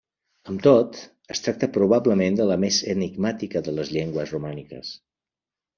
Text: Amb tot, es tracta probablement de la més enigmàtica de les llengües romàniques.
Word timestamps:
Amb 0.51 0.61
tot, 0.67 1.01
es 1.35 1.43
tracta 1.47 1.69
probablement 1.75 2.41
de 2.41 2.49
la 2.53 2.59
més 2.65 2.81
enigmàtica 2.97 3.65
de 3.69 3.79
les 3.81 3.95
llengües 3.99 4.37
romàniques. 4.39 4.97